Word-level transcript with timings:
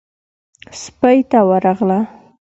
سپۍ 0.81 1.17
ته 1.29 1.39
ورغله. 1.49 1.99